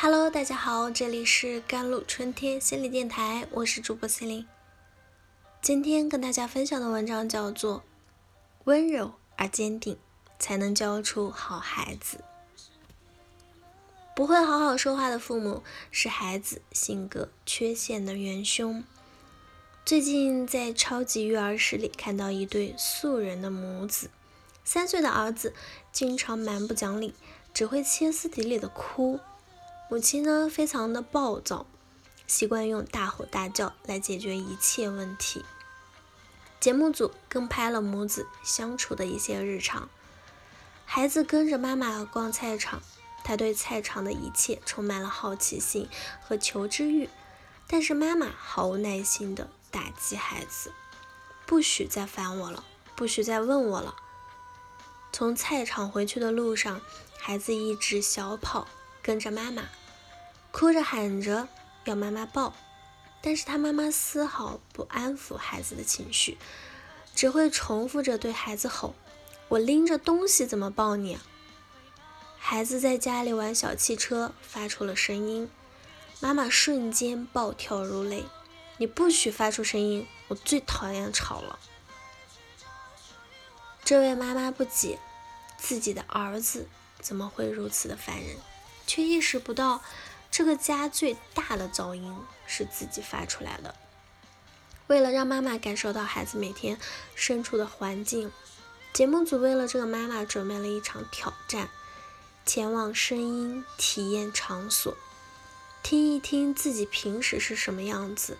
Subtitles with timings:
[0.00, 4.46] Hello，大家好，这里是甘露春天心理电台，我是主播心灵。
[5.60, 7.78] 今天跟大家分享的文章叫做
[8.62, 9.98] 《温柔而坚定，
[10.38, 12.18] 才能教出好孩子》。
[14.14, 18.84] 不会好好说话的父母，是孩子性格缺陷的元凶。
[19.84, 24.10] 最近在超级育儿室里看到一对素人的母子，
[24.64, 25.52] 三岁的儿子
[25.90, 27.16] 经常蛮不讲理，
[27.52, 29.18] 只会歇斯底里的哭。
[29.90, 31.64] 母亲呢，非常的暴躁，
[32.26, 35.46] 习惯用大吼大叫来解决一切问题。
[36.60, 39.88] 节目组更拍了母子相处的一些日常。
[40.84, 42.82] 孩子跟着妈妈逛菜场，
[43.24, 45.88] 他对菜场的一切充满了好奇心
[46.22, 47.08] 和求知欲，
[47.66, 50.74] 但是妈妈毫无耐心的打击孩子
[51.46, 52.62] ：“不许再烦我了，
[52.94, 53.96] 不许再问我了。”
[55.14, 56.82] 从菜场回去的路上，
[57.18, 58.68] 孩子一直小跑。
[59.00, 59.62] 跟着妈妈，
[60.50, 61.48] 哭着喊着
[61.84, 62.54] 要妈妈抱，
[63.20, 66.38] 但是他妈妈丝毫不安抚孩子的情绪，
[67.14, 68.94] 只会重复着对孩子吼
[69.48, 71.18] ：“我拎着东西怎么抱你？”
[72.38, 75.50] 孩子在家里玩小汽车，发出了声音，
[76.20, 78.24] 妈妈瞬间暴跳如雷
[78.78, 81.58] ：“你不许发出声音，我最讨厌吵了。”
[83.84, 84.98] 这位妈妈不解，
[85.56, 86.68] 自己的儿子
[87.00, 88.36] 怎么会如此的烦人？
[88.86, 89.82] 却意识不到，
[90.30, 93.74] 这个家最大的噪音是自己发出来的。
[94.86, 96.78] 为了让妈妈感受到孩子每天
[97.14, 98.30] 身处的环境，
[98.92, 101.68] 节目组为了这个妈妈准备了一场挑战：
[102.46, 104.96] 前往声音体验场所，
[105.82, 108.38] 听一听自己平时是什么样子。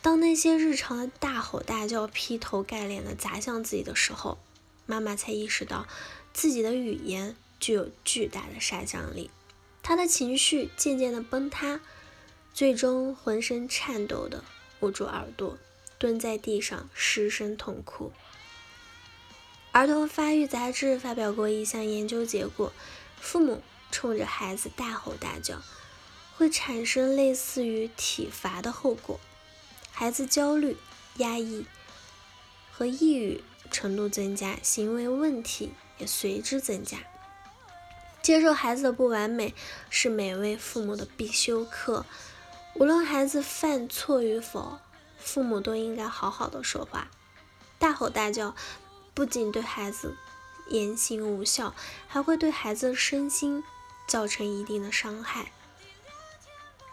[0.00, 4.38] 当那些日常的大吼大叫、劈头盖脸的砸向自己的时候，
[4.86, 5.86] 妈妈才意识到
[6.32, 9.30] 自己的语言具有巨大的杀伤力。
[9.84, 11.78] 他的情绪渐渐的崩塌，
[12.54, 14.42] 最终浑身颤抖的
[14.80, 15.58] 捂住耳朵，
[15.98, 18.10] 蹲在地上失声痛哭。
[19.72, 22.72] 儿童发育杂志发表过一项研究结果：
[23.20, 25.60] 父母冲着孩子大吼大叫，
[26.38, 29.20] 会产生类似于体罚的后果，
[29.92, 30.78] 孩子焦虑、
[31.18, 31.66] 压抑
[32.72, 37.00] 和抑郁程度增加，行为问题也随之增加。
[38.24, 39.52] 接受孩子的不完美
[39.90, 42.06] 是每位父母的必修课。
[42.72, 44.78] 无论孩子犯错与否，
[45.18, 47.08] 父母都应该好好的说话。
[47.78, 48.56] 大吼大叫
[49.12, 50.16] 不仅对孩子
[50.70, 51.74] 言行无效，
[52.08, 53.62] 还会对孩子的身心
[54.06, 55.52] 造成一定的伤害。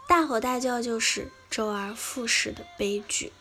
[0.06, 3.32] 大吼大叫就是周而复始的悲剧。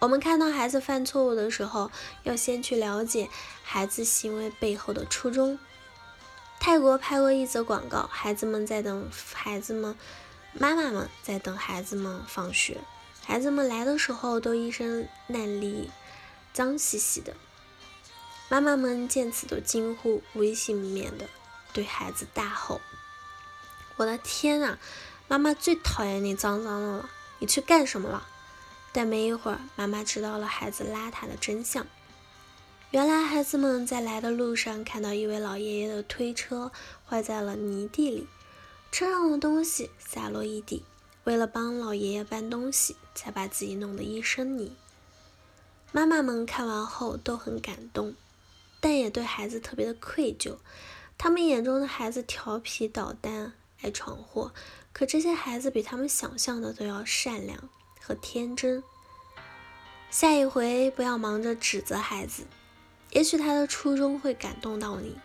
[0.00, 1.90] 我们看到孩子犯错误的时候，
[2.24, 3.30] 要先去了解
[3.62, 5.58] 孩子行为背后的初衷。
[6.66, 9.96] 泰国拍过一则广告，孩子们在等孩子们，
[10.52, 12.80] 妈妈们在等孩子们放学。
[13.24, 15.88] 孩子们来的时候都衣衫褴褛、
[16.52, 17.36] 脏兮兮的，
[18.48, 21.26] 妈妈们见此都惊呼，危信面的
[21.72, 22.80] 对孩子大吼
[23.94, 24.80] ：“我的天啊，
[25.28, 28.26] 妈妈最讨厌你脏脏的了，你去干什么了？”
[28.90, 31.86] 但没一会儿，妈妈知道了孩子邋遢的真相。
[32.96, 36.72] 原来孩子们在来的路上看到一位老爷爷的推车
[37.06, 38.26] 坏在了泥地里，
[38.90, 40.82] 车上的东西洒落一地。
[41.24, 44.74] 为了帮老爷爷搬东西，才把自己弄得一身泥。
[45.92, 48.14] 妈妈们看完后都很感动，
[48.80, 50.56] 但也对孩子特别的愧疚。
[51.18, 53.52] 他们眼中的孩子调皮捣蛋，
[53.82, 54.54] 爱闯祸，
[54.94, 57.68] 可这些孩子比他们想象的都要善良
[58.00, 58.82] 和天真。
[60.10, 62.44] 下一回不要忙着指责孩子。
[63.16, 65.16] 也许他的初衷会感动到你。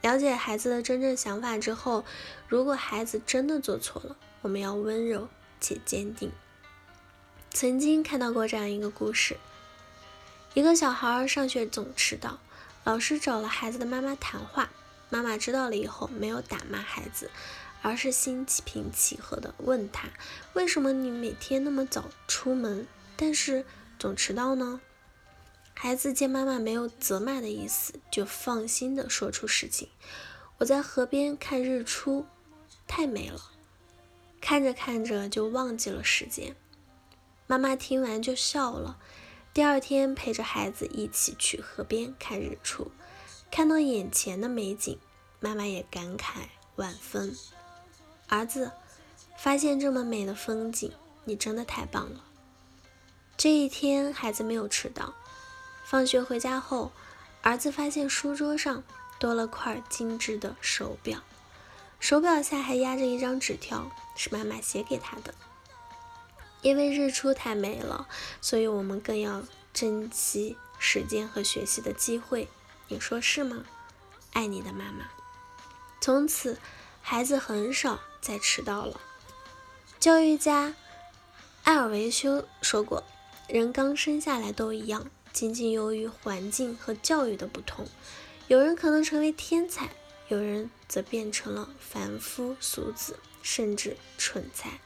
[0.00, 2.06] 了解孩子的真正想法之后，
[2.48, 5.28] 如果孩子真的做错了，我们要温柔
[5.60, 6.32] 且坚定。
[7.50, 9.36] 曾经看到过这样一个故事：
[10.54, 12.38] 一个小孩上学总迟到，
[12.82, 14.70] 老师找了孩子的妈妈谈话，
[15.10, 17.30] 妈妈知道了以后没有打骂孩子，
[17.82, 20.08] 而是心平气和地问他
[20.54, 22.86] ：“为什么你每天那么早出门，
[23.18, 23.66] 但是
[23.98, 24.80] 总迟到呢？”
[25.74, 29.88] 孩子见妈妈没有责骂的意思，就放心的说出事情。
[30.58, 32.24] 我在河边看日出，
[32.86, 33.50] 太美了。
[34.40, 36.54] 看着看着就忘记了时间。
[37.46, 38.98] 妈妈听完就笑了。
[39.52, 42.90] 第二天陪着孩子一起去河边看日出，
[43.50, 44.98] 看到眼前的美景，
[45.40, 46.44] 妈妈也感慨
[46.76, 47.36] 万分。
[48.28, 48.72] 儿子，
[49.36, 50.92] 发现这么美的风景，
[51.24, 52.24] 你真的太棒了。
[53.36, 55.14] 这一天，孩子没有迟到。
[55.92, 56.90] 放学回家后，
[57.42, 58.82] 儿子发现书桌上
[59.18, 61.20] 多了块精致的手表，
[62.00, 65.34] 手表下还压着一张纸条，是妈妈写给他的。
[66.62, 68.08] 因为日出太美了，
[68.40, 69.42] 所以我们更要
[69.74, 72.48] 珍惜时间和学习的机会。
[72.88, 73.66] 你说是吗？
[74.32, 75.10] 爱你的妈妈。
[76.00, 76.56] 从此，
[77.02, 78.98] 孩子很少再迟到了。
[80.00, 80.74] 教育家
[81.64, 83.04] 艾尔维修说过
[83.46, 87.86] ：“人刚生下来都一样，仅仅由于环境和教育的不同，
[88.48, 89.90] 有人可能成为天才，
[90.28, 94.80] 有人则变成了凡夫俗子，甚至蠢材。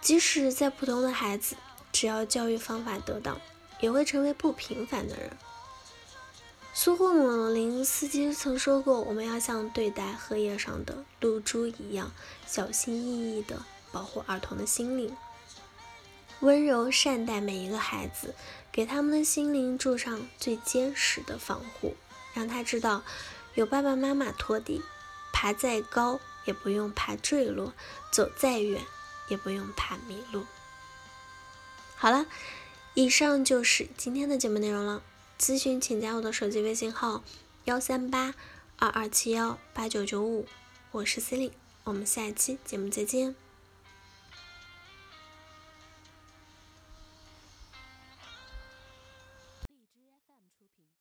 [0.00, 1.56] 即使再普通的孩子，
[1.92, 3.40] 只要教育方法得当，
[3.80, 5.36] 也会成为不平凡的人。”
[6.72, 12.12] 苏霍姆林斯基曾说过：“我们要像对待荷叶上的露珠一样，
[12.46, 15.16] 小心翼翼地保护儿童的心灵，
[16.40, 18.34] 温柔善待每一个孩子，
[18.70, 21.96] 给他们的心灵筑上最坚实的防护，
[22.34, 23.02] 让他知道
[23.54, 24.82] 有爸爸妈妈托底，
[25.32, 27.72] 爬再高也不用怕坠落，
[28.12, 28.82] 走再远
[29.28, 30.44] 也不用怕迷路。”
[31.96, 32.26] 好了，
[32.92, 35.02] 以上就是今天的节目内容了。
[35.38, 37.22] 咨询请加我的手机微信号：
[37.64, 38.34] 幺三八
[38.78, 40.46] 二二七幺八九九五，
[40.92, 41.50] 我是 C 琳，
[41.84, 43.45] 我们下一期节目再见。